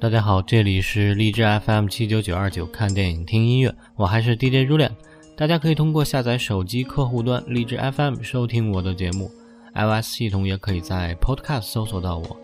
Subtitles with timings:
[0.00, 4.90] 大家好，这里是荔枝 FM 七九九二九，看电影听音乐，我还是 DJ 朱恋。
[5.36, 9.30] 大家可以通过下载手机客户端荔枝 FM 收听我的节目
[9.74, 12.34] ，iOS 系统也可以在 Podcast 搜索到我。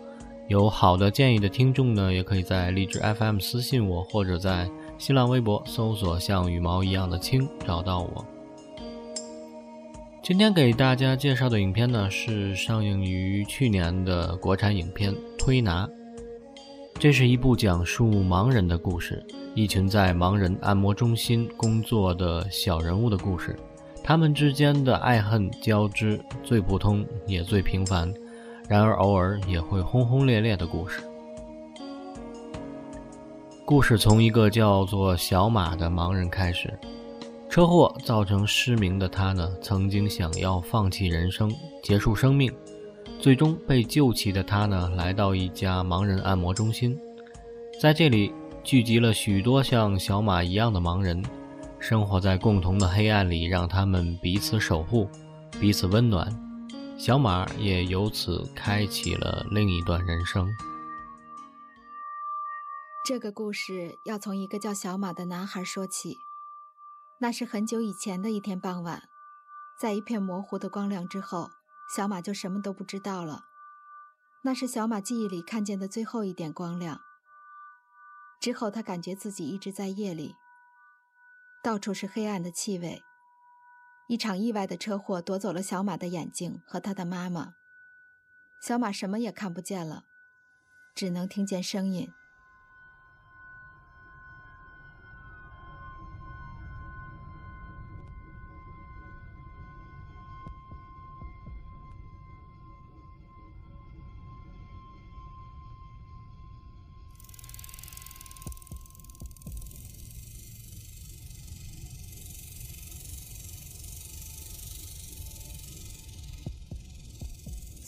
[0.47, 4.69] 有好的建议的听众呢，也可以在荔枝 FM 私信我，或者在
[4.99, 8.23] 新浪微博搜索“像羽毛一样的青”找到我。
[10.21, 15.87] 今天给大家介绍的影片呢，是上映于去年的国产影片《推拿》。
[16.99, 23.55] 这是一部讲述盲人的故事，一群在盲人按摩中心工作的小人物的故事，
[24.03, 28.11] 他们之间的爱恨交织，最普通也最平凡，
[28.67, 31.03] 然而偶尔也会轰轰烈烈的故事。
[33.63, 36.73] 故事从一个叫做小马的盲人开始，
[37.47, 42.51] 车祸造成失明的他呢，曾经想要放弃人生，结束生命。
[43.19, 46.97] 最终被救起的他呢，来到一家盲人按摩中心，
[47.81, 51.23] 在这里聚集了许多像小马一样的盲人，
[51.79, 55.09] 生活在共同的黑暗里，让他们彼此守护，
[55.59, 56.27] 彼此温暖。
[56.97, 60.47] 小马也由此开启了另一段人生。
[63.05, 66.19] 这个故事要从一个叫小马的男孩说起。
[67.19, 69.03] 那是很久以前的一天傍晚，
[69.79, 71.49] 在一片模糊的光亮之后。
[71.95, 73.45] 小马就什么都不知道了。
[74.43, 77.01] 那是小马记忆里看见的最后一点光亮。
[78.39, 80.35] 之后，他感觉自己一直在夜里，
[81.63, 83.01] 到处是黑暗的气味。
[84.07, 87.55] 一场意外的车祸夺走了小马的眼睛和他的妈妈。
[88.61, 90.05] 小马什么也看不见了，
[90.95, 92.13] 只能听见声音。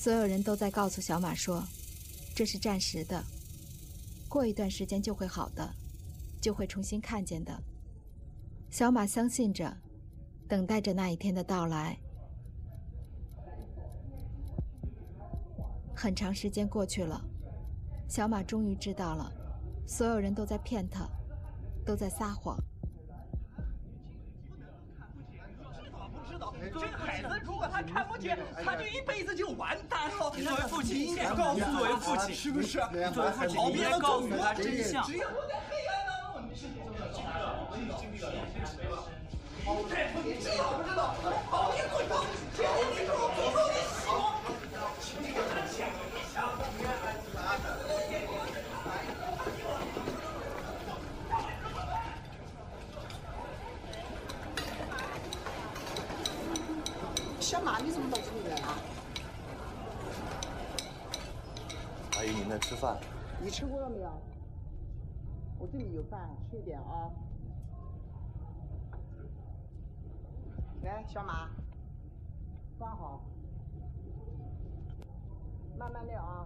[0.10, 1.64] 所有人都在告诉小马说
[2.34, 3.24] ：“这是暂时的，
[4.28, 5.72] 过一段时间就会好的，
[6.42, 7.56] 就会重新看见的。”
[8.72, 9.72] 小马相信着，
[10.48, 11.96] 等待着那一天的到来。
[15.96, 17.24] 很长时间过去了，
[18.08, 19.32] 小马终于知道了，
[19.86, 21.08] 所有人都在骗他，
[21.86, 22.58] 都在撒谎。
[28.20, 30.30] 果他就一辈子就完蛋了。
[30.30, 32.78] 作为父亲，应该告诉作为父亲，是不是？
[33.14, 35.04] 作为父亲，应该告诉他真相。
[35.06, 37.08] 只有我在黑暗当中，你是不知道，
[37.72, 39.04] 我已经经历了两千岁了。
[62.70, 63.00] 吃饭？
[63.42, 64.12] 你吃过了没有？
[65.58, 67.10] 我这里有饭，吃一点啊。
[70.84, 71.50] 来，小马，
[72.78, 73.22] 放好，
[75.80, 76.46] 慢慢练啊。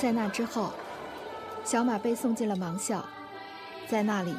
[0.00, 0.72] 在那之后，
[1.62, 3.04] 小马被送进了盲校，
[3.86, 4.34] 在那里，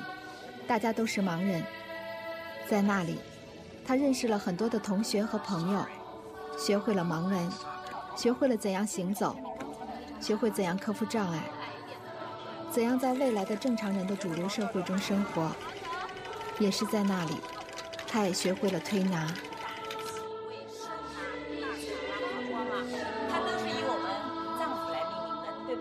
[0.65, 1.63] 大家都是盲人，
[2.67, 3.19] 在那里，
[3.85, 5.85] 他认识了很多的同学和朋友，
[6.57, 7.51] 学会了盲文，
[8.15, 9.35] 学会了怎样行走，
[10.19, 11.43] 学会怎样克服障碍，
[12.71, 15.51] 怎样在未来的正常人的主流社会中生活。
[16.57, 17.37] 也是在那里，
[18.07, 19.31] 他也学会了推拿。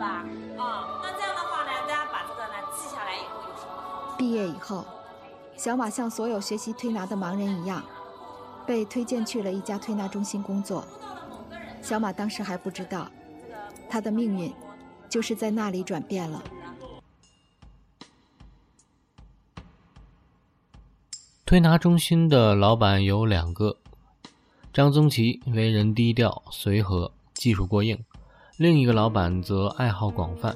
[0.00, 0.24] 吧？
[0.56, 4.16] 哦，那这样的话呢，大家把这个呢记下来以后有什么好？
[4.16, 4.86] 毕业以后，
[5.56, 7.84] 小马像所有学习推拿的盲人一样，
[8.66, 10.84] 被推荐去了一家推拿中心工作。
[11.82, 13.10] 小马当时还不知道，
[13.88, 14.52] 他的命运
[15.08, 16.42] 就是在那里转变了。
[21.44, 23.76] 推拿中心的老板有两个，
[24.72, 27.96] 张宗奇为人低调随和，技术过硬；
[28.60, 30.54] 另一个老板则爱好广泛，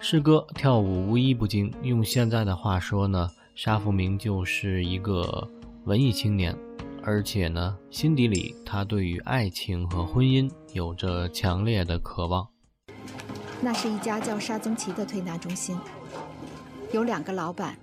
[0.00, 1.70] 诗歌跳舞无一不精。
[1.82, 5.46] 用现在的话说呢，沙福明就是一个
[5.84, 6.56] 文艺青年，
[7.02, 12.48] 而且呢，心底里他对于爱情和婚姻有着强烈的渴望。
[13.60, 15.78] 那是一家叫沙宗奇的推拿中心，
[16.94, 17.76] 有两个老板。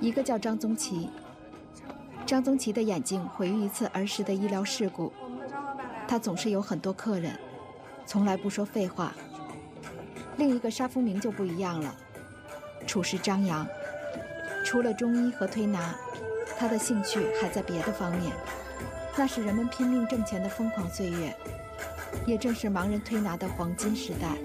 [0.00, 1.08] 一个叫张宗奇，
[2.24, 5.12] 张宗奇的眼睛毁于一次儿时的医疗事故，
[6.06, 7.36] 他总是有很多客人，
[8.10, 9.14] 从来不说废话。
[10.36, 11.94] 另一个沙福明就不一样了，
[12.84, 13.64] 处事张扬，
[14.66, 15.94] 除了中医和推拿，
[16.58, 18.32] 他的兴趣还在别的方面。
[19.16, 21.32] 那是人们拼命挣钱的疯狂岁月，
[22.26, 24.36] 也正是盲人推拿的黄金时代。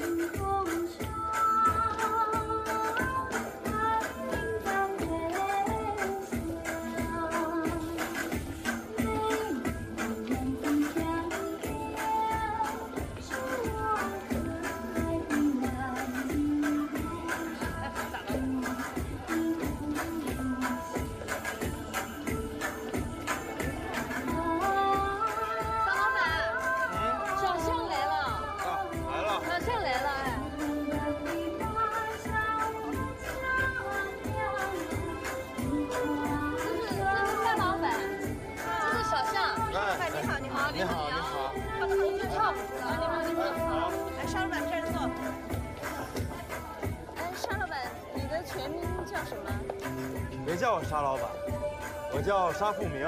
[52.57, 53.05] 沙富明，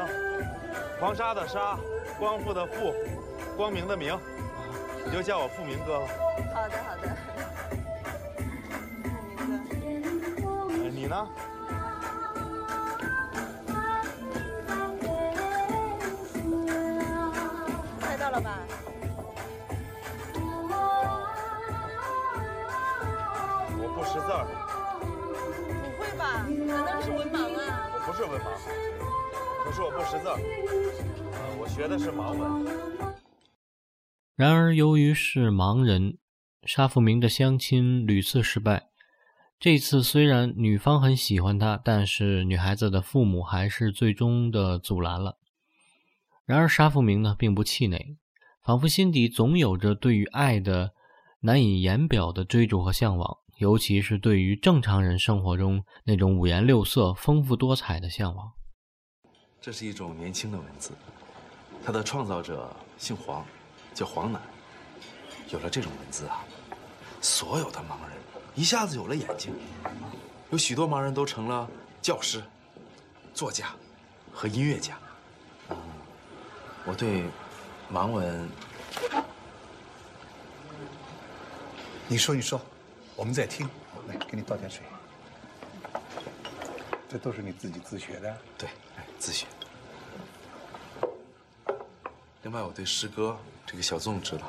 [0.99, 1.77] 黄沙的沙，
[2.19, 2.93] 光复的复，
[3.55, 4.19] 光明的明，
[5.05, 6.07] 你就叫我复明哥吧。
[34.35, 36.17] 然而，由于是盲人，
[36.63, 38.89] 沙富明的相亲屡次失败。
[39.59, 45.37] 这次虽然女方很喜欢他，但是女孩子的父母还是最终的阻拦了。
[46.45, 48.17] 然而，沙富明呢，并不气馁，
[48.61, 50.93] 仿佛心底总有着对于爱的
[51.39, 53.37] 难以言表的追逐和向往。
[53.57, 58.51] 尤其是对于正常人生活中那种五颜六色、丰富多彩的向往。
[59.59, 60.91] 这是一种年轻的文字，
[61.87, 63.45] 它的创造者姓黄，
[63.93, 64.41] 叫黄楠。
[65.47, 66.43] 有了这种文字啊，
[67.21, 68.17] 所有的盲人
[68.55, 69.53] 一下子有了眼睛，
[70.49, 71.65] 有许多盲人都成了
[72.01, 72.43] 教师、
[73.33, 73.73] 作家
[74.33, 74.99] 和音乐家。
[75.69, 75.77] 嗯，
[76.83, 77.23] 我对
[77.89, 78.49] 盲文，
[82.09, 82.59] 你说，你说。
[83.15, 83.65] 我们在听，
[84.09, 84.83] 来给你倒点水。
[87.07, 88.37] 这都是你自己自学的？
[88.57, 88.67] 对，
[89.17, 89.47] 自学。
[92.47, 94.43] 另外，我对诗歌，这个小纵知道，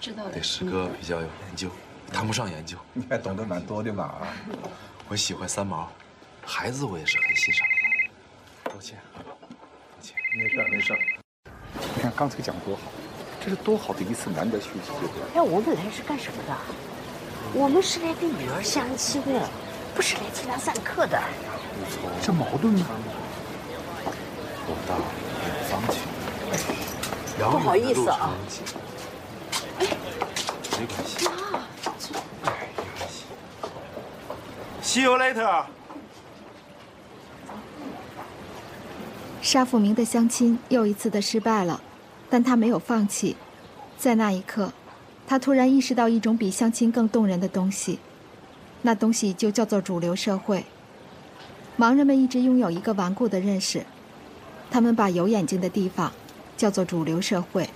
[0.00, 0.32] 知道的。
[0.32, 1.70] 对诗歌比较有研究，
[2.12, 2.76] 谈不上研究。
[2.92, 4.02] 你还懂得蛮多的嘛？
[4.02, 4.26] 啊，
[5.06, 5.88] 我喜欢三毛，
[6.44, 8.72] 孩子我也是很欣赏的。
[8.72, 9.22] 抱歉，抱
[10.02, 10.98] 歉，没事没事。
[11.94, 12.82] 你看刚才讲多好，
[13.40, 15.38] 这是多好的一次难得学习机会。
[15.38, 16.56] 哎，我们来是干什么的？
[17.54, 19.48] 我们是来跟女儿相亲的，
[19.94, 21.22] 不是来听她上课的。
[22.20, 22.86] 这矛盾吗？
[24.66, 26.00] 我到远方去，
[27.38, 28.30] 不好意思啊。
[29.78, 29.86] 哎，
[30.78, 31.26] 没关系。
[34.82, 35.64] See you later。
[39.42, 41.80] 沙富明的相亲又一次的失败了，
[42.28, 43.36] 但他没有放弃，
[43.96, 44.72] 在那一刻。
[45.28, 47.98] 他突然意识到一种比相亲更动人的东西，
[48.82, 50.64] 那东西就叫做主流社会。
[51.78, 53.84] 盲人们一直拥有一个顽固的认识：
[54.70, 56.12] 他们把有眼睛的地方
[56.56, 57.68] 叫做主流社会。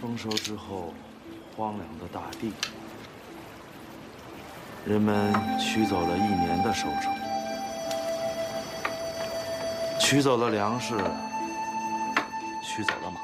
[0.00, 0.92] 丰收之后，
[1.56, 2.52] 荒凉的大地，
[4.84, 7.14] 人们取走了一年的收成，
[10.00, 10.96] 取走了粮食，
[12.64, 13.20] 取走了马。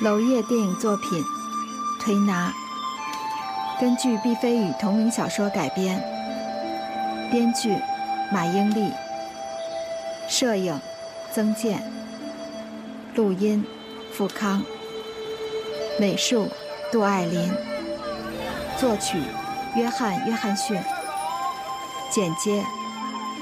[0.00, 1.22] 娄烨电影作品
[2.00, 2.50] 《推拿》
[3.80, 6.00] 根据毕飞宇同名小说改编，
[7.30, 7.76] 编剧
[8.32, 8.92] 马英丽，
[10.28, 10.80] 摄影
[11.38, 11.80] 曾健，
[13.14, 13.64] 录音。
[14.12, 14.60] 富康，
[16.00, 16.50] 美术。
[16.90, 17.54] 杜爱林，
[18.76, 19.22] 作曲。
[19.76, 20.82] 约翰·约翰逊，
[22.10, 22.64] 剪接。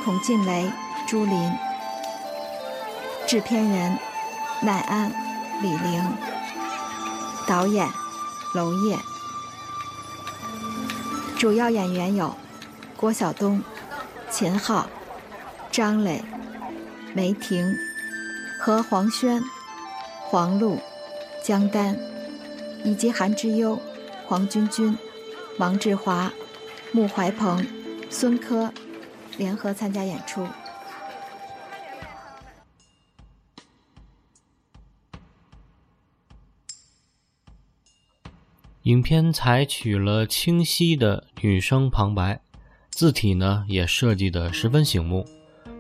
[0.05, 0.71] 孔静雷、
[1.07, 1.53] 朱琳，
[3.27, 3.99] 制片人。
[4.61, 5.11] 奈安、
[5.63, 6.05] 李玲。
[7.47, 7.89] 导演。
[8.55, 8.99] 娄烨，
[11.39, 12.35] 主要演员有。
[12.95, 13.63] 郭晓东、
[14.31, 14.87] 秦昊、
[15.73, 16.23] 张磊、
[17.15, 17.75] 梅婷、
[18.67, 19.41] 和黄轩、
[20.23, 20.77] 黄璐、
[21.41, 21.97] 姜丹，
[22.83, 23.81] 以及韩之优、
[24.27, 24.99] 黄君君、
[25.57, 26.33] 王志华、
[26.91, 27.65] 穆怀鹏、
[28.11, 28.73] 孙科
[29.39, 30.45] 联合参加演出。
[38.83, 42.41] 影片采取了清晰的女声旁白，
[42.91, 45.25] 字体呢也设计得十分醒目。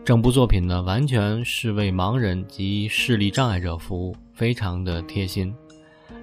[0.06, 5.52] 整部作品呢完全是为盲人及视力障碍者服务，非常的贴心。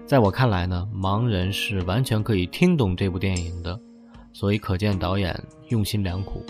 [0.08, 3.78] 在我看来呢，盲人是完全可以听懂这部电影的，
[4.32, 5.38] 所以可见导演
[5.68, 6.42] 用心良苦。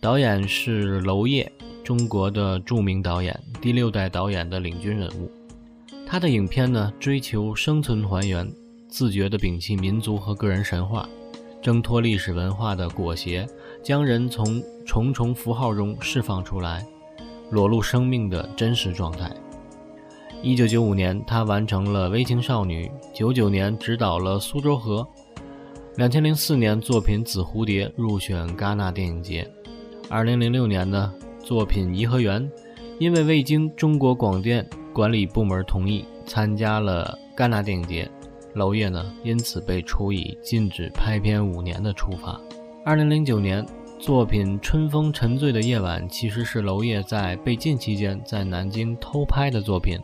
[0.00, 1.50] 导演是娄烨，
[1.82, 5.28] 中国的著名导演，第六代导演的领军人物。
[6.06, 8.48] 他的影片呢追求生存还原。
[8.86, 11.08] 自觉地摒弃民族和个人神话，
[11.60, 13.44] 挣脱历史文化的裹挟，
[13.82, 16.86] 将人从重重符号中释放出来，
[17.50, 19.30] 裸露生命的真实状态。
[20.40, 25.06] 一九九五年，他完成了《微情少女》；九九年，执导了《苏州河》；
[25.96, 29.44] 两千零四年，作品《紫蝴蝶》入选戛纳电影节；
[30.08, 31.12] 二零零六年呢，
[31.42, 32.42] 作品《颐和园》
[32.98, 38.08] 因为未经中国广电管理部门同意，参加了戛纳电影节。
[38.54, 42.40] 娄烨呢，因此被处以禁止拍片五年的处罚。
[42.84, 43.64] 二零零九年，
[44.00, 49.96] 作品《春风沉醉的夜晚》其实是娄烨在被禁期间在南京偷拍的作品。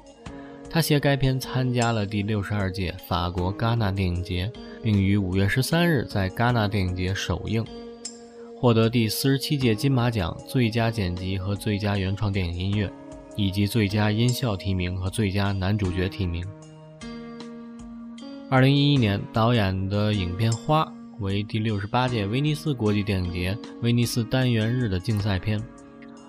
[0.70, 4.49] 他携该片参加了第六十二届法国戛纳电影节，
[4.80, 7.64] 并于五月十三日在戛纳电影节首映，
[8.56, 12.88] 获得第四十七届金马奖最佳剪辑和最佳原创电影音乐，
[13.35, 16.47] 以及最佳音效提名和最佳男主角提名。
[18.49, 20.85] 二零一一年，导演的影片《花》
[21.21, 25.61] 为第六十八届威尼斯国际电影节威尼斯单元日的竞赛片。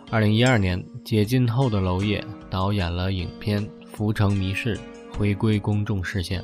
[0.10, 4.76] 二零一二年，解禁后的娄烨导演了影片《浮城谜事》，
[5.16, 6.44] 回归公众视线。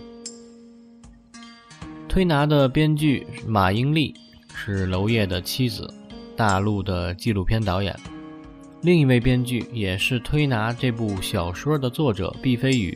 [2.07, 4.13] 推拿的编剧马英丽
[4.53, 5.91] 是娄烨的妻子，
[6.35, 7.97] 大陆的纪录片导演。
[8.83, 12.95] 另一位编剧也是《推拿》这部小说的作者毕飞宇。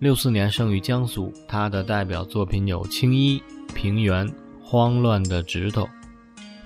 [0.00, 3.40] 六四年生于江苏，他的代表作品有《青衣》
[3.72, 4.26] 《平原》
[4.74, 5.82] 《慌乱的指头》《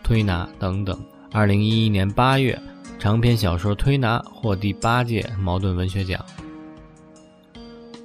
[0.03, 0.99] 推拿》等等。
[1.31, 2.59] 二零一一年八月，
[2.99, 6.25] 长篇小说《推拿》获第八届茅盾文学奖。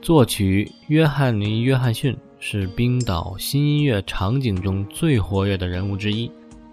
[0.01, 6.29] 作曲约翰尼·约翰逊是冰岛新音乐场景中最活跃的人物之一。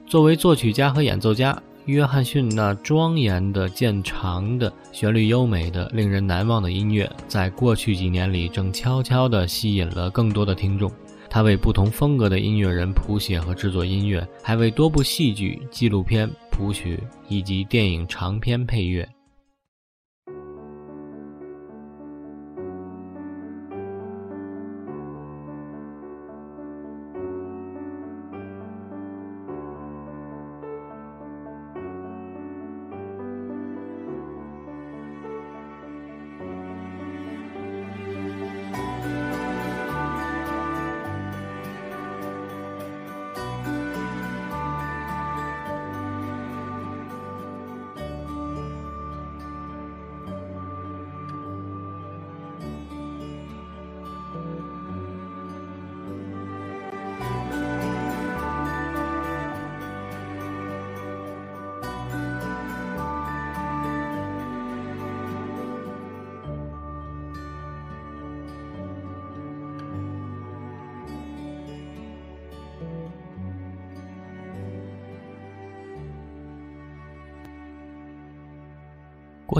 [0.08, 1.56] 作为作曲家和演奏家。
[1.86, 10.92] 约翰逊那庄严的、渐长的、旋律优美的、令人难忘的音乐，在过去几年里正悄悄地吸引了更多的听众。
[11.30, 19.08] 他为不同风格的音乐人谱写和制作音乐，还为多部戏剧、纪录片谱曲以及电影长篇配乐。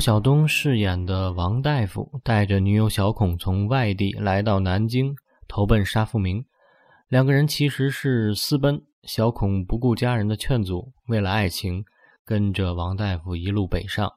[0.01, 5.15] 晓东饰演的王大夫带着女友小孔从外地来到南京，
[5.47, 6.45] 投奔沙富明。
[7.09, 11.85] 两个人其实是私奔，小孔不顾家人的劝阻，为了爱情，
[12.25, 14.11] 跟着王大夫一路北上。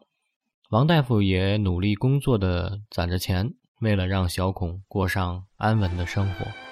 [0.69, 6.62] 王大夫也努力工作的攒着钱，为了让小孔过上安稳的生活。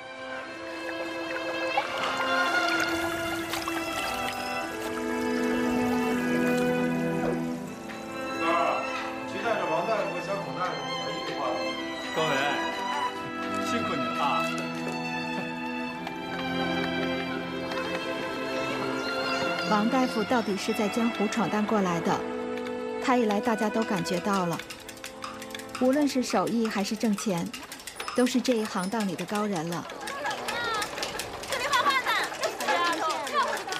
[19.91, 22.17] 大夫到底是在江湖闯荡过来的，
[23.03, 24.57] 他一来，大家都感觉到了。
[25.81, 27.45] 无论是手艺还是挣钱，
[28.15, 29.85] 都是这一行当里的高人了。
[31.49, 32.11] 这里画画呢，
[32.67, 33.11] 丫头，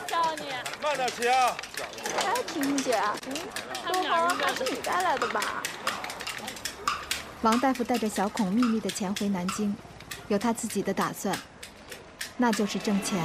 [0.05, 0.43] 教你。
[0.83, 1.55] 慢点骑啊！
[2.25, 3.01] 哎，婷姐，
[3.87, 5.63] 东红还是你带来的吧？
[7.41, 9.73] 王大夫带着小孔秘密的潜回南京，
[10.27, 11.37] 有他自己的打算，
[12.35, 13.17] 那就是挣钱，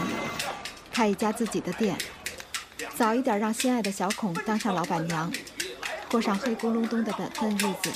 [0.93, 1.99] 开一家自己的店。
[2.97, 5.31] 早一点让心爱的小孔当上老板娘，
[6.11, 7.91] 过上黑咕隆咚的本分日子。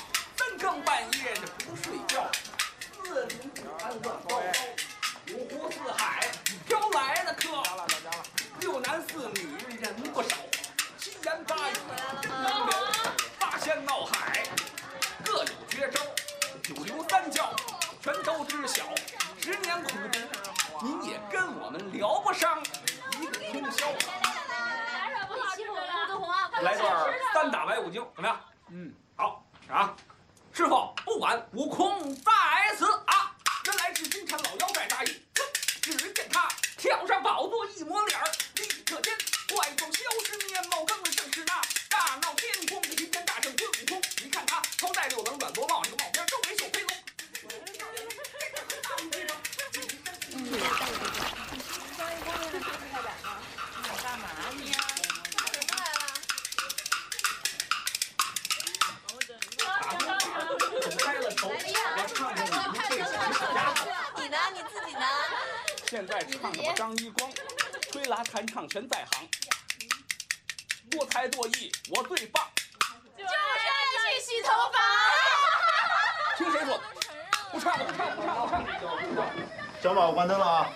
[80.20, 80.66] 关灯了啊。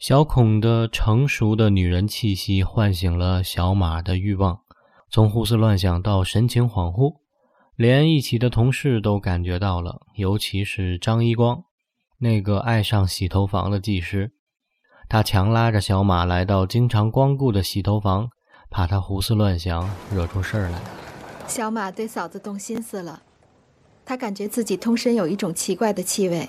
[0.00, 4.62] 小孔的成熟的女人气息唤醒了小马的欲望，
[5.08, 7.20] 从胡思乱想到神情恍惚，
[7.76, 11.62] 连一起的同事都感觉到了，尤其是张一光。
[12.18, 14.32] 那个爱上洗头房的技师，
[15.08, 18.30] 他强拉着小马来到经常光顾的洗头房，
[18.70, 20.80] 怕他胡思乱想惹出事儿来。
[21.46, 23.22] 小马对嫂子动心思了，
[24.04, 26.48] 他感觉自己通身有一种奇怪的气味，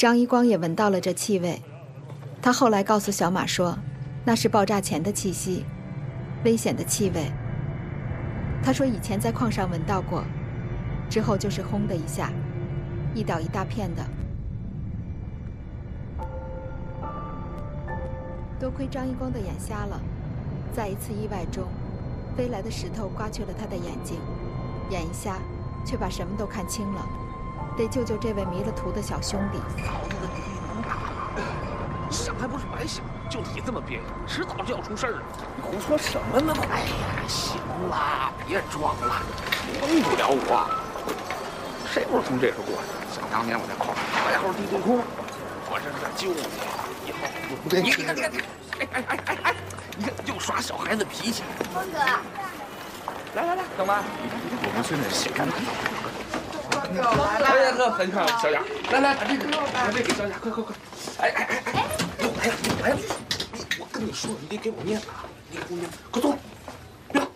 [0.00, 1.60] 张一光也闻到了这气味。
[2.40, 3.76] 他后来告诉小马说，
[4.24, 5.66] 那是爆炸前的气息，
[6.42, 7.30] 危险的气味。
[8.62, 10.24] 他说以前在矿上闻到过，
[11.10, 12.32] 之后就是轰的一下，
[13.14, 14.02] 一倒一大片的。
[18.58, 20.00] 多亏张一光的眼瞎了，
[20.74, 21.64] 在一次意外中，
[22.38, 24.16] 飞来的石头刮去了他的眼睛，
[24.88, 25.36] 眼一瞎，
[25.84, 27.06] 却把什么都看清了，
[27.80, 29.58] 得救救这位迷了途的小兄弟。
[29.82, 30.98] 嫂子的脾气能大
[32.10, 35.22] 想还不是白想，就你这么别扭，迟早就要出事儿了。
[35.56, 36.52] 你胡说什么呢？
[36.70, 37.56] 哎呀，行
[37.88, 39.22] 了，别装了，
[39.80, 40.68] 蒙不了我。
[41.90, 42.82] 谁不是从这时候过来？
[43.10, 45.00] 想当年我在矿上外号地对空，
[45.70, 46.42] 我这是在救你。
[47.06, 47.18] 以后
[47.64, 48.44] 你看，你看，你看，
[48.80, 49.54] 哎哎哎哎哎，
[49.96, 51.42] 你看又耍小孩子脾气。
[51.72, 51.98] 峰哥，
[53.34, 55.54] 来来来，小妈，你看你看我们孙子谁干的？
[56.96, 60.74] 来了，哎哥，很漂亮，小雅，来来把这个把这给小雅，快快快！
[61.18, 61.84] 哎哎哎哎，
[62.20, 62.98] 又来了又来了！
[63.78, 65.24] 我跟你说，你得给我面子啊！
[65.50, 66.36] 你给我面子，快坐，
[67.12, 67.30] 别动，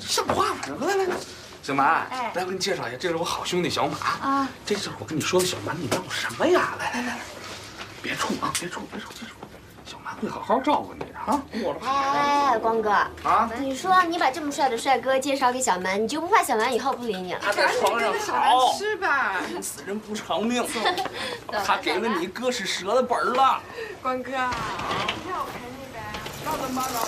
[0.00, 0.60] 像话吗？
[0.80, 1.16] 来来来，
[1.62, 6.74] 小马，来我给你介绍一下，这是我好兄弟小马啊，这是我跟你说的小马，你闹什么呀？
[6.78, 7.18] 来来来来。
[8.02, 8.50] 别冲啊！
[8.58, 8.82] 别冲！
[8.90, 9.10] 别冲！
[9.18, 9.34] 别触！
[10.20, 11.42] 会好好照顾你的啊！
[11.82, 13.50] 哎，光哥啊！
[13.58, 17.38] 你说你把这么帅的帅哥介绍给小蛮，你就不怕小蛮以后不理你了？
[17.42, 19.40] 他在床上好吃吧？
[19.62, 20.62] 死人不偿命。
[21.64, 23.60] 他给了你哥是折了本了。
[24.02, 24.50] 光哥，你看
[25.38, 26.00] 我陪你呗。
[26.44, 26.98] 那怎么办呢？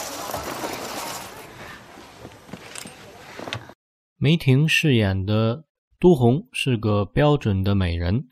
[4.17, 5.65] 梅婷饰演的
[5.99, 8.25] 都红是个标准的美人。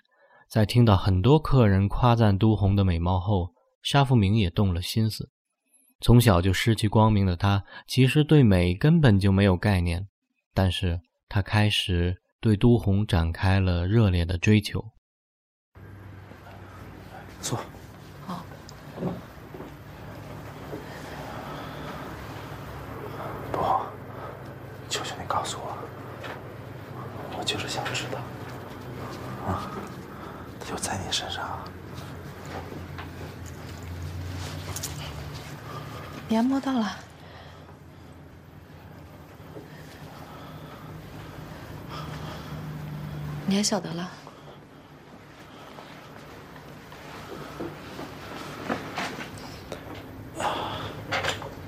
[0.49, 3.51] 在听到很多客人夸赞都红的美貌后，
[3.83, 5.31] 沙富明也动了心思。
[6.01, 10.09] 从小就失去光明的他，其实对美根本就没有概念。
[10.55, 14.83] 但是他开始对都红展开了热烈的追求。
[17.41, 17.59] 坐。
[18.27, 18.45] 好。
[23.53, 23.87] 都红，
[24.89, 25.77] 求求你告诉我，
[27.39, 28.19] 我就是想知道，
[29.47, 29.71] 啊，
[30.67, 31.63] 就在你身上。
[36.31, 36.97] 你还摸到了，
[43.47, 44.09] 你还晓得了？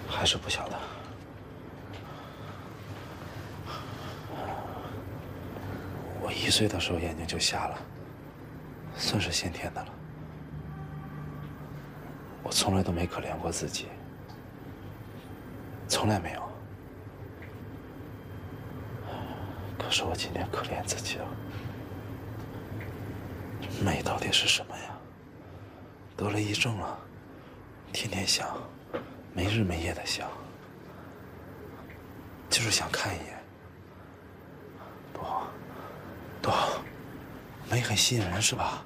[0.09, 0.79] 还是不晓得。
[6.20, 7.77] 我一岁的时候眼睛就瞎了，
[8.96, 9.88] 算是先天的了。
[12.44, 13.88] 我从来都没可怜过自己。
[15.92, 16.42] 从来没有。
[19.78, 21.26] 可是我今天可怜自己了。
[23.85, 24.85] 美到底是什么呀？
[26.16, 26.98] 得了抑郁症了，
[27.92, 28.57] 天天想，
[29.35, 30.26] 没日没夜的想，
[32.48, 33.38] 就是想看一眼。
[35.12, 35.46] 多好，
[36.40, 36.83] 多好，
[37.70, 38.83] 美很吸引人是吧？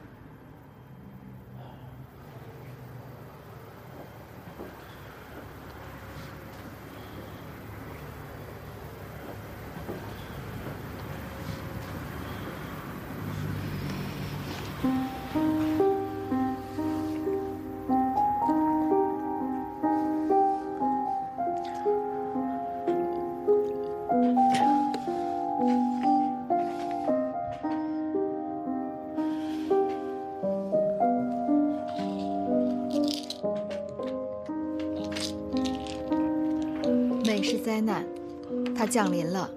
[38.86, 39.50] 它降临了。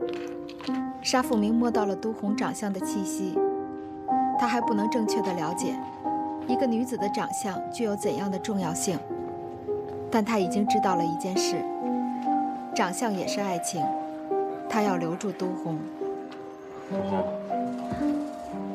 [1.04, 3.38] 沙富明摸到了都红长相的气息，
[4.40, 5.80] 他还不能正确的了解
[6.48, 8.98] 一个女子的长相具有怎样的重要性，
[10.10, 11.64] 但他已经知道了一件事：
[12.76, 13.86] 长相也是爱情。
[14.68, 15.78] 他要留住都红。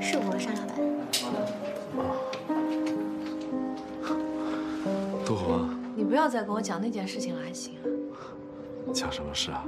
[0.00, 0.78] 是我，沙老板。
[5.26, 7.74] 都红，你不要再跟我讲那件事情了，还行。
[8.92, 9.64] 讲什么事啊？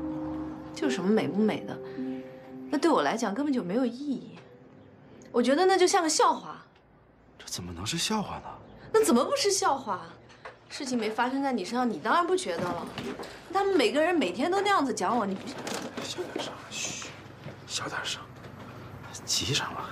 [0.77, 1.77] 就什么美不美的，
[2.71, 4.39] 那对我来讲根本就没有意义。
[5.33, 6.63] 我觉得那就像个笑话。
[7.39, 8.45] 这怎么能是笑话呢？
[8.93, 10.01] 那怎么不是笑话？
[10.69, 12.87] 事情没发生在你身上，你当然不觉得了。
[13.53, 15.35] 他们每个人每天都那样子讲我，你
[16.03, 17.07] 小点声，嘘，
[17.67, 18.21] 小点声，
[19.25, 19.89] 急什么。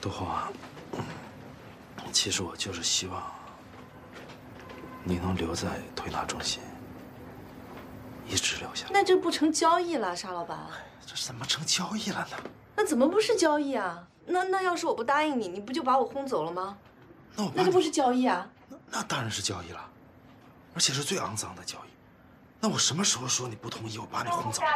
[0.00, 0.52] 杜红啊。
[2.12, 3.22] 其实我就是希望
[5.02, 6.62] 你能留在推拿中心，
[8.28, 8.86] 一直留下。
[8.90, 10.58] 那这不成交易了，沙老板？
[11.04, 12.36] 这怎么成交易了呢？
[12.76, 14.06] 那怎么不是交易啊？
[14.26, 16.78] 那那要是我不答应你，你不就把我轰走了吗？
[17.34, 18.48] 那我那就不是交易啊？
[18.68, 19.90] 那那当然是交易了，
[20.74, 21.88] 而且是最肮脏的交易。
[22.60, 24.68] 那我什么时候说你不同意，我把你轰走了？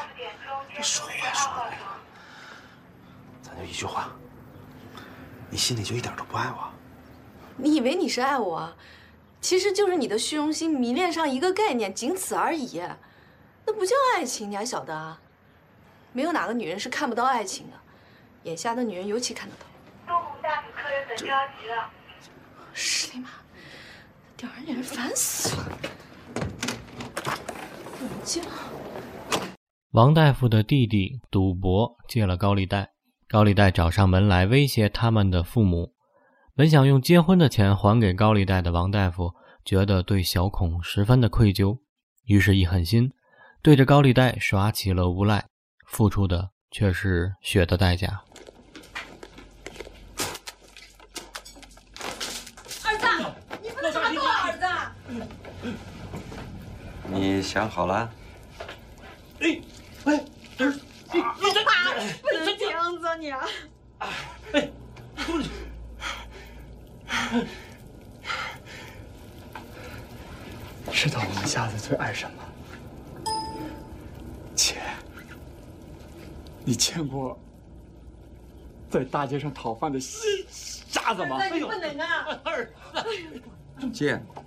[0.74, 1.76] 这说话说的，
[3.42, 4.08] 咱就一句话，
[5.48, 6.72] 你心里就一点都不爱我？
[7.58, 8.72] 你以为你是爱我，
[9.40, 12.82] 其实就是你的虚荣心迷恋上一个概念，仅此而已。
[13.64, 15.20] 那不叫爱情，你还晓得啊？
[16.12, 17.76] 没有哪个女人是看不到爱情的，
[18.44, 19.66] 眼下的女人尤其看得到。
[20.06, 21.90] 东红大饼客人等着急了。
[22.72, 23.30] 是的嘛，
[24.36, 25.78] 吊人烦死了。
[28.00, 28.42] 冷静。
[29.92, 32.90] 王大夫的弟弟赌博借了高利贷，
[33.28, 35.95] 高利贷找上门来威胁他们的父母。
[36.56, 41.80] 本想用结婚的钱还给高利贷的王大夫，觉得对小孔十分的愧疚，
[42.24, 43.12] 于是，一狠心，
[43.60, 45.44] 对着高利贷耍起了无赖，
[45.86, 48.22] 付出的却是血的代价。
[52.86, 53.06] 儿子，
[53.62, 54.64] 你不能这么做，儿子。
[57.08, 58.10] 你想好了？
[59.40, 59.60] 哎，
[60.06, 60.24] 哎，
[60.56, 60.80] 儿子，
[61.12, 61.62] 你你这
[62.22, 63.30] 不能这样子，你。
[64.54, 64.70] 哎，
[65.16, 65.50] 东西。
[70.92, 72.42] 知道我们家子最爱什么？
[74.54, 74.76] 姐。
[76.64, 77.38] 你见过
[78.90, 81.44] 在大街上讨饭的瞎子吗？
[81.46, 82.64] 你不能啊，儿
[83.78, 83.90] 子。
[83.92, 84.42] 见过。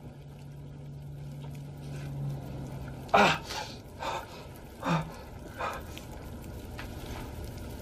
[3.11, 3.41] 啊
[4.81, 5.05] 啊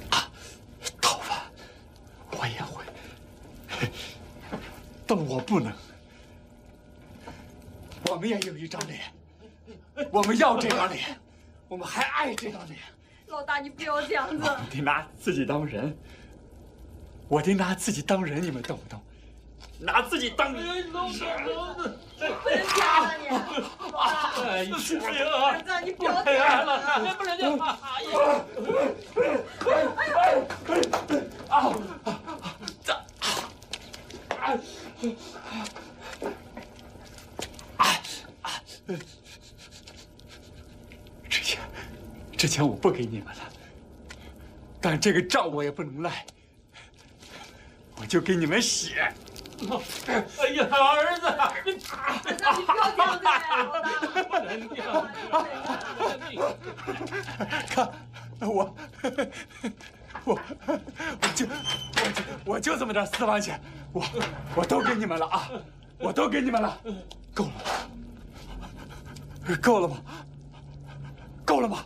[0.10, 0.32] 啊！
[1.02, 1.42] 讨饭，
[2.32, 2.86] 我也会。
[5.08, 5.72] 但我不能，
[8.10, 9.00] 我们也有一张脸，
[10.12, 11.17] 我们要这张脸，
[11.70, 12.78] 我们还爱这张脸。
[13.28, 14.38] 老大，你不要这样子。
[14.43, 15.98] 我得拿自己当人，
[17.30, 19.02] 我得拿自己当人，你们懂不懂？
[19.80, 20.91] 拿自己当人。
[20.91, 21.38] 不能这样
[23.06, 23.28] 啊你！
[24.43, 27.58] 哎呀，是儿子，你不要这样样了，不能这样。
[27.60, 27.80] 啊！
[41.30, 41.60] 之前，
[42.36, 43.44] 之前我不给你们了，
[44.82, 46.26] 但这个账我也不能赖，
[47.98, 49.14] 我就给你们写。
[50.08, 51.26] 哎呀，儿子，
[51.66, 56.46] 你你不要这样子呀，不能这样。
[57.68, 57.78] 看，
[58.40, 58.76] 我，
[60.28, 60.38] 我，
[61.22, 63.62] 我就，我就，我就这么点私房钱，
[63.94, 64.04] 我，
[64.56, 65.50] 我都给你们了啊，
[66.00, 66.78] 我都给你们了，
[67.34, 67.52] 够了，
[69.62, 69.98] 够了吗？
[71.46, 71.86] 够了吗？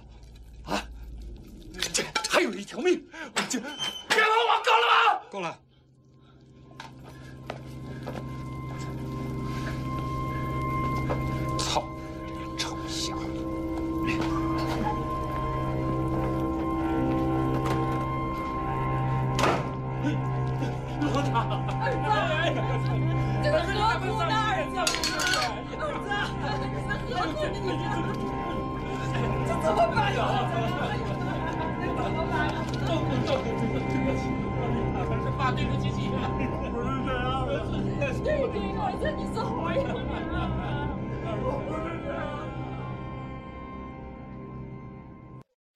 [0.65, 0.83] 啊，
[1.93, 5.21] 这还有一条命，我就别问我够了吗？
[5.29, 5.55] 够了。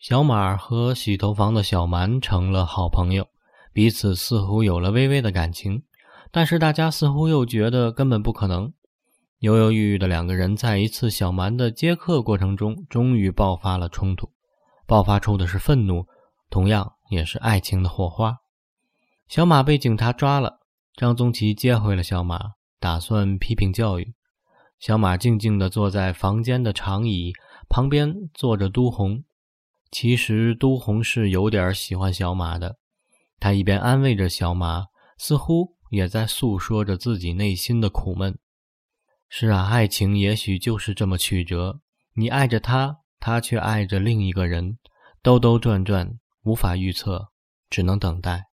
[0.07, 3.27] 小马和洗头房的小蛮成了好朋友，
[3.73, 5.81] 彼此似乎有了微微的感情，
[6.29, 8.71] 但是大家似乎又觉得根本不可能。
[9.39, 14.29] 犹犹豫豫的两个人，在一次小蛮的接客过程中，终于爆发了冲突，
[14.85, 16.05] 爆发出的是愤怒，
[16.51, 18.37] 同样也是爱情的火花。
[19.27, 20.59] 小马被警察抓了，
[20.95, 24.13] 张宗奇接回了小马，打算批评教育。
[24.79, 27.33] 小马静静地坐在房间的长椅
[27.67, 29.23] 旁边，坐着都红。
[29.97, 32.75] 其实都红是有点喜欢小马的，
[33.39, 38.37] 他一边安慰着小马，似乎也在诉说着自己内心的苦闷。
[39.29, 41.79] 是啊，爱情也许就是这么曲折，
[42.15, 44.77] 你爱着他，他却爱着另一个人，
[45.23, 47.29] 兜兜转转，无法预测，
[47.69, 48.47] 只能等待。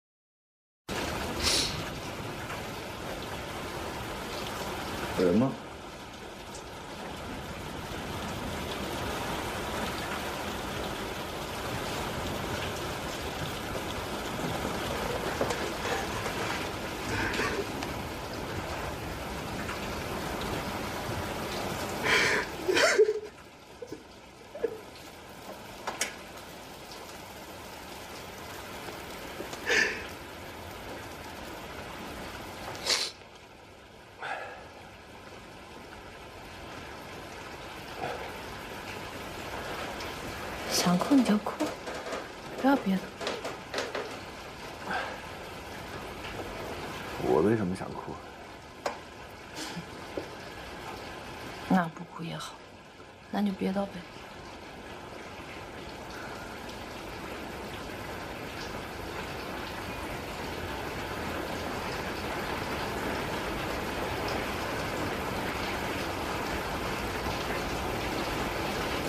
[5.19, 5.51] 有人吗？
[40.75, 41.63] 想哭你就哭，
[42.63, 43.01] 不要憋着。
[47.25, 48.13] 我为什么想哭？
[51.67, 52.53] 那不哭也好，
[53.31, 53.91] 那就憋到呗。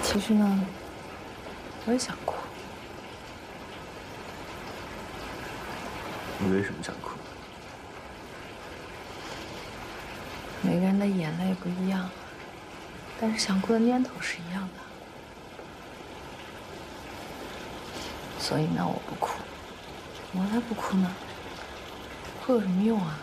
[0.02, 0.60] 其实呢，
[1.86, 2.16] 我也想
[6.54, 7.10] 为什么想哭？
[10.62, 12.08] 每个人的眼泪不一样，
[13.20, 14.74] 但是想哭的念头是一样的。
[18.38, 19.32] 所以呢，我不哭。
[20.32, 21.12] 我才不哭呢，
[22.46, 23.18] 哭有什么用啊？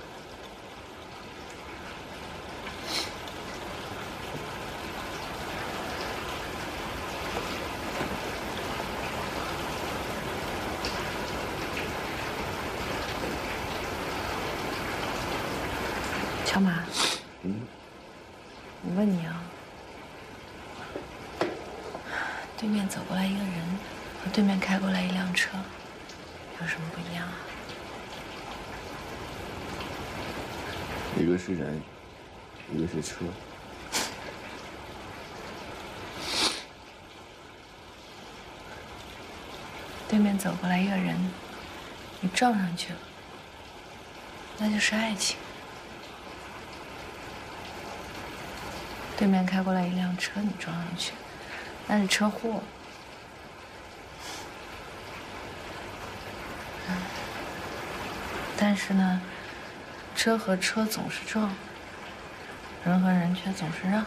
[16.45, 16.83] 小马，
[17.43, 17.61] 嗯，
[18.83, 19.41] 我问你啊，
[22.57, 23.53] 对面走过来一个人，
[24.21, 25.57] 和对面开过来一辆车，
[26.61, 27.33] 有什么不一样啊？
[31.17, 31.81] 一个是人，
[32.75, 33.23] 一个是车。
[40.11, 41.15] 对面走过来一个人，
[42.19, 42.99] 你撞上去了，
[44.57, 45.37] 那就是爱情。
[49.15, 51.13] 对面开过来一辆车，你撞上去，
[51.87, 52.61] 那是车祸。
[58.57, 59.21] 但是呢，
[60.13, 61.55] 车和车总是撞，
[62.83, 64.05] 人和人却总是让。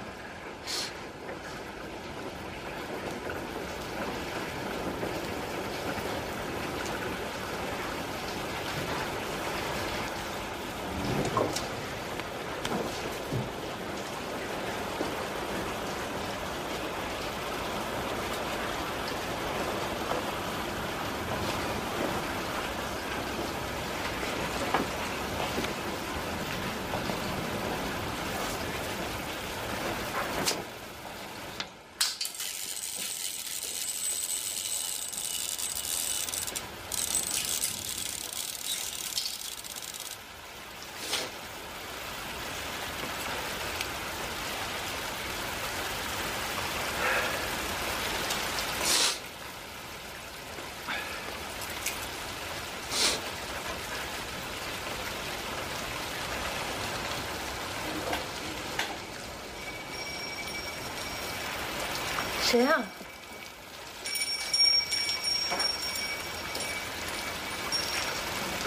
[62.54, 62.84] 谁啊？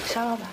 [0.04, 0.45] 沙老板。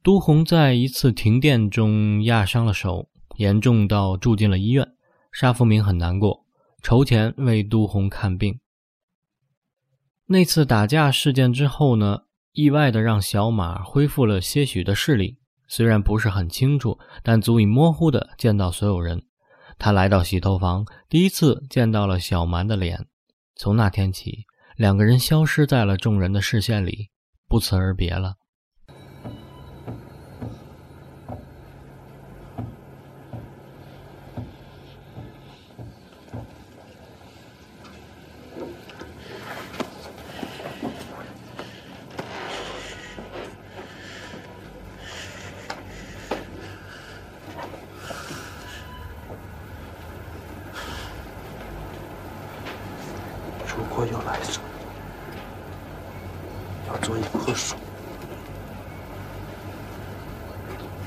[0.00, 4.92] 都红在一次停电中压伤了手，严重到住进了医院。
[5.32, 6.44] 沙福明很难过，
[6.80, 8.60] 筹钱为都红看病。
[10.26, 12.25] 那次打架事件之后呢？
[12.56, 15.38] 意外的让小马恢复了些许的视力，
[15.68, 19.24] 虽然不是很清楚，但足以模糊的见到所有人。
[19.78, 23.04] 他来到洗头房，第一次见到了小蛮的脸。
[23.56, 27.10] 从那天起，两个人消失在了众人的视线里，
[27.46, 28.36] 不辞而别了。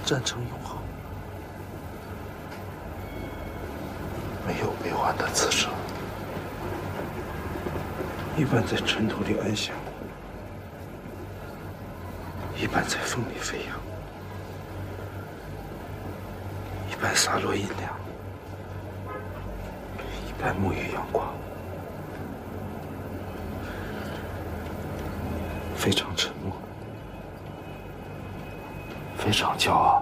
[0.05, 0.75] 战成永恒，
[4.47, 5.71] 没有悲欢的此生，
[8.39, 9.75] 一半在尘土里安详，
[12.55, 13.77] 一半在风里飞扬，
[16.89, 17.93] 一半洒落阴凉，
[20.25, 21.27] 一半沐浴阳光，
[25.75, 26.55] 非常沉默。
[29.17, 29.98] 非常骄傲，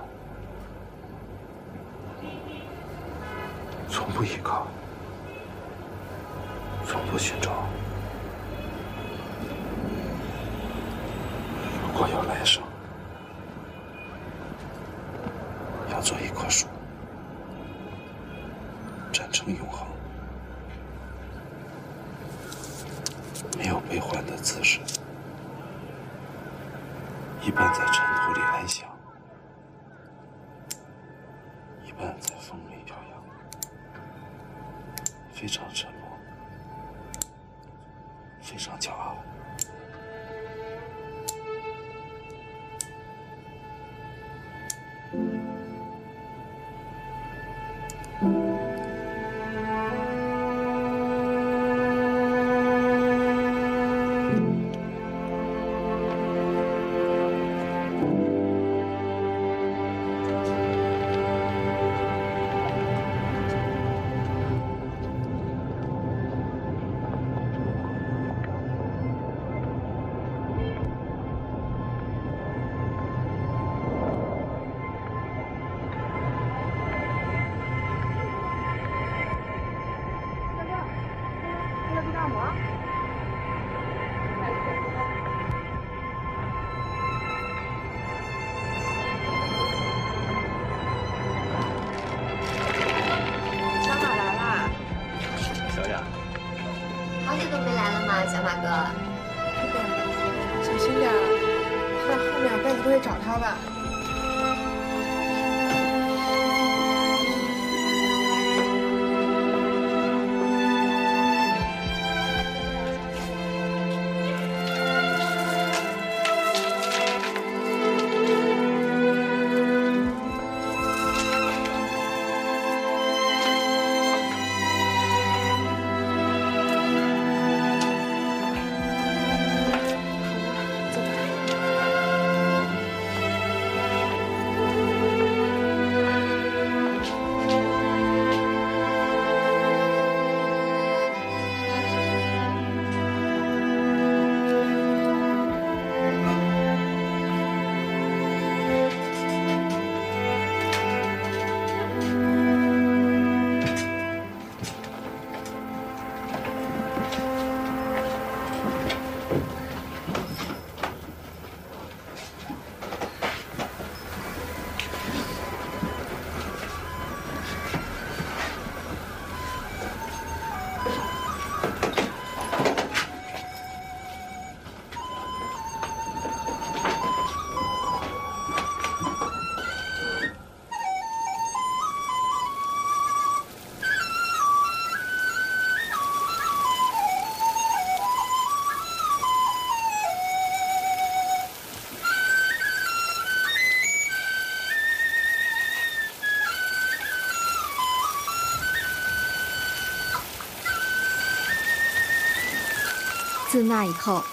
[203.57, 204.23] 自那以后，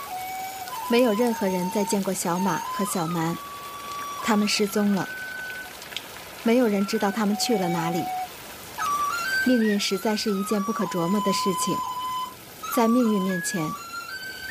[0.91, 3.35] 没有任何人再见过小马和小蛮，
[4.23, 5.09] 他们失踪了。
[6.43, 8.05] 没有人知道他们去了哪里。
[9.47, 11.75] 命运实在是一件不可琢磨的事情，
[12.77, 13.67] 在命运面前，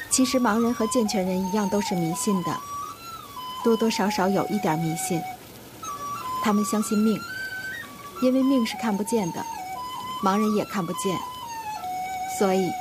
[0.09, 2.59] 其实盲人和健全人一样都是迷信的，
[3.63, 5.21] 多多少少有一点迷信。
[6.43, 7.21] 他们相信命，
[8.23, 9.45] 因为命是看不见的，
[10.23, 11.15] 盲人也看不见，
[12.39, 12.71] 所以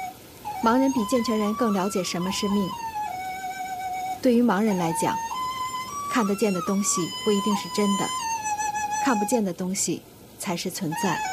[0.62, 2.68] 盲人比健全人更了解什么是命。
[4.22, 5.16] 对于盲人来讲，
[6.12, 8.06] 看得见的东西不一定是真的，
[9.04, 10.02] 看不见的东西
[10.38, 11.31] 才是存在。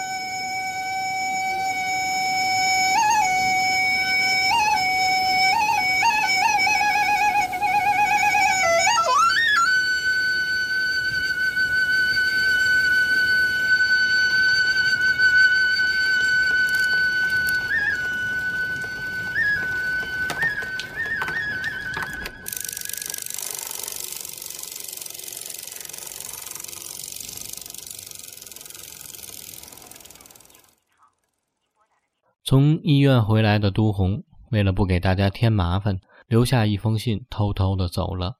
[33.29, 38.39] 回来的都红，为了不给大家添麻烦，留下一封信，偷偷的走了。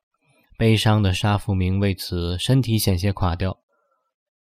[0.57, 3.55] 悲伤的沙富明为此身体险些垮掉。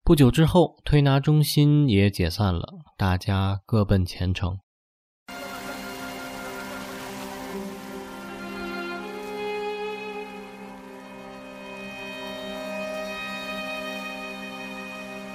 [0.04, 4.58] 不久之后，推拿中心也解散了，大家各奔前程。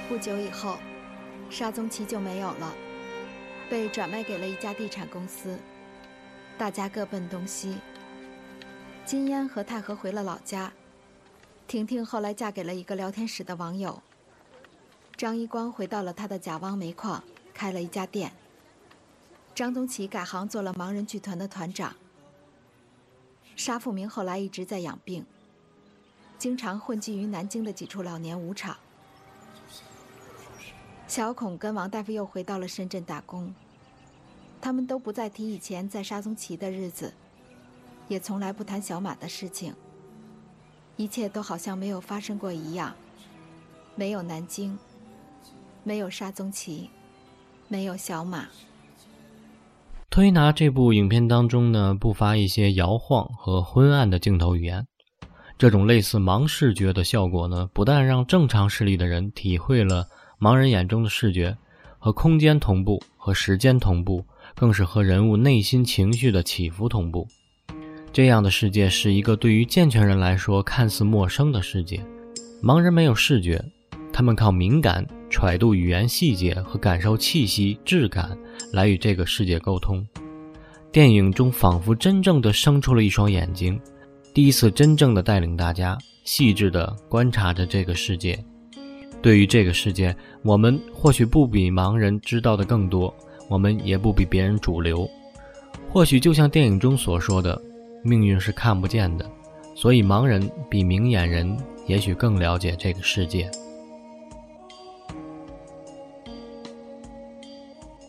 [0.08, 0.78] 不久以后，
[1.50, 2.72] 沙宗奇就没有了。
[3.70, 5.56] 被转卖给了一家地产公司，
[6.58, 7.78] 大家各奔东西。
[9.06, 10.72] 金烟和太和回了老家，
[11.68, 14.02] 婷婷后来嫁给了一个聊天室的网友。
[15.16, 17.22] 张一光回到了他的贾汪煤矿，
[17.54, 18.32] 开了一家店。
[19.54, 21.94] 张宗奇改行做了盲人剧团的团长。
[23.54, 25.24] 沙富明后来一直在养病，
[26.38, 28.76] 经常混迹于南京的几处老年舞场。
[31.10, 33.52] 小孔跟王大夫又回到了深圳打工，
[34.60, 37.12] 他们都不再提以前在沙宗奇的日子，
[38.06, 39.74] 也从来不谈小马的事情。
[40.96, 42.94] 一切都好像没有发生过一样，
[43.96, 44.78] 没有南京，
[45.82, 46.88] 没有沙宗奇，
[47.66, 48.46] 没有小马。
[50.10, 54.86] 推拿这部影片当中呢，不乏一些摇晃和昏暗的镜头语言，
[55.58, 60.06] 这种类似盲视觉的效果呢，不但让正常视力的人体会了。
[60.40, 61.54] 盲人眼中的视觉
[61.98, 64.24] 和空间同步，和时间同步，
[64.54, 67.28] 更是和人物内心情绪的起伏同步。
[68.10, 72.02] 这样的世界是一个对于健全人来说看似陌生的世界。
[72.62, 73.62] 盲人没有视觉，
[74.10, 78.36] 他们靠敏感揣度语言细节和感受气息质感
[78.72, 80.04] 来与这个世界沟通。
[80.90, 83.78] 电影中仿佛真正的生出了一双眼睛，
[84.32, 88.42] 第一次真正的带领大家细致地观察着这个世界。
[89.22, 93.14] 对于这个世界，我们或许不比盲人知道的更多，
[93.48, 95.08] 我们也不比别人主流。
[95.90, 97.60] 或许就像电影中所说的，
[98.02, 99.30] 命运是看不见的，
[99.74, 101.54] 所以盲人比明眼人
[101.86, 103.50] 也许更了解这个世界。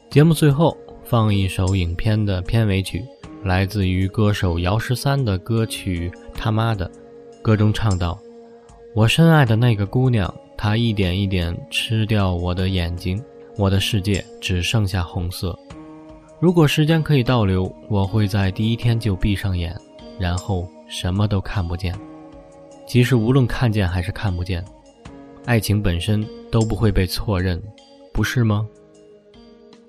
[0.10, 3.04] 节目最后放一首影片的片尾曲，
[3.44, 6.90] 来自于歌手姚十三的歌曲《他妈的》，
[7.42, 8.18] 歌中唱道
[8.96, 10.34] ：“我深爱的那个姑娘。”
[10.64, 13.20] 他一点一点吃掉我的眼睛，
[13.58, 15.58] 我的世界只剩下红色。
[16.40, 19.76] 如果时间可以倒流，我会在第一天就闭上眼，
[20.20, 21.98] 然后什么都看不见。
[22.86, 24.64] 即使无论看见还是看不见，
[25.46, 27.60] 爱情本身都不会被错认，
[28.14, 28.64] 不是吗？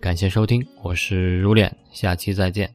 [0.00, 2.74] 感谢收听，我是如恋，下期再见。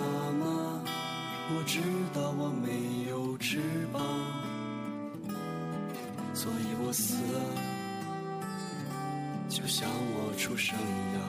[0.00, 0.44] 妈妈，
[1.52, 1.80] 我知
[2.14, 3.60] 道我没有翅
[3.92, 4.00] 膀，
[6.34, 7.40] 所以我死了，
[9.48, 11.20] 就像我出生一样。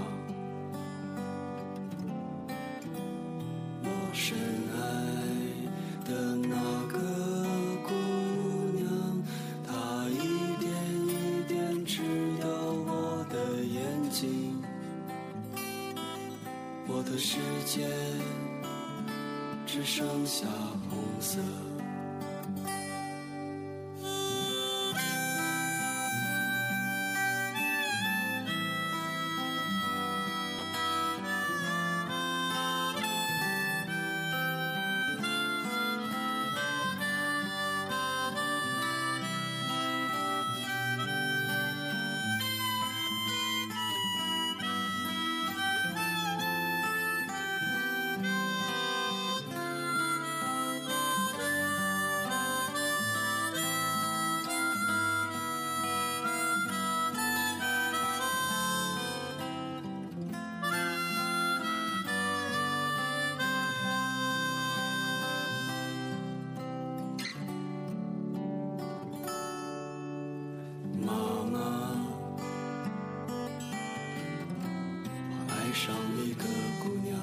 [75.71, 76.43] 爱上一个
[76.83, 77.17] 姑娘，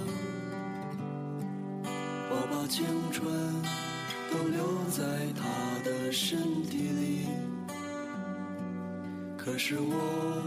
[2.31, 2.83] 我把青
[3.13, 3.31] 春
[4.31, 5.05] 都留在
[5.37, 5.45] 她
[5.85, 7.27] 的身体里，
[9.37, 10.43] 可是我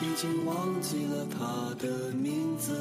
[0.00, 2.76] 已经忘记了她的名字，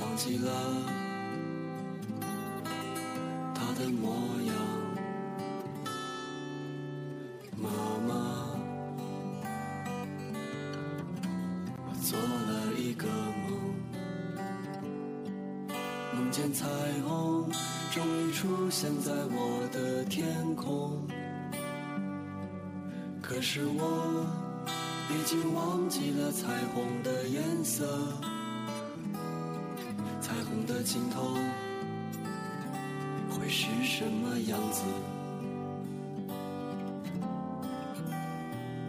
[0.00, 0.50] 忘记了
[23.36, 24.24] 可是我
[25.10, 27.86] 已经忘记了彩虹的颜色，
[30.22, 31.34] 彩虹的尽头
[33.28, 34.80] 会是什么样子？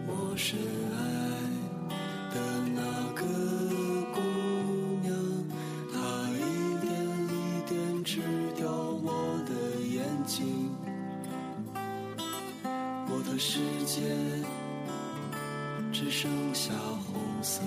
[0.06, 0.58] 我深
[0.96, 0.98] 爱
[2.34, 2.40] 的
[2.74, 2.80] 那
[3.12, 3.26] 个
[4.14, 4.18] 姑
[5.02, 5.14] 娘，
[5.92, 5.98] 她
[6.30, 6.40] 一
[6.80, 6.88] 点
[7.28, 8.22] 一点吃
[8.56, 10.70] 掉我的眼睛，
[13.10, 14.04] 我的世间
[15.90, 16.74] 只剩下
[17.10, 17.62] 红色。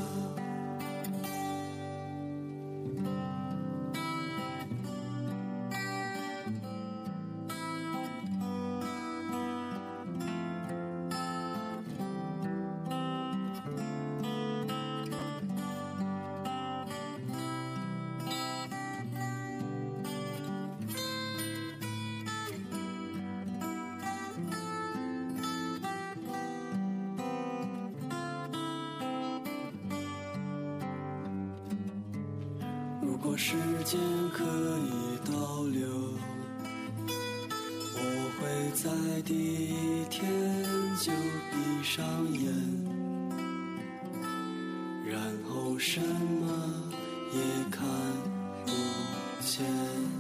[33.24, 33.54] 如果时
[33.86, 34.00] 间
[34.34, 35.88] 可以倒流，
[37.96, 38.02] 我
[38.40, 38.42] 会
[38.74, 38.90] 在
[39.22, 40.28] 第一天
[41.00, 41.12] 就
[41.52, 42.04] 闭上
[42.34, 42.52] 眼，
[45.06, 46.50] 然后什么
[47.32, 47.88] 也看
[48.66, 48.72] 不
[49.46, 50.11] 见。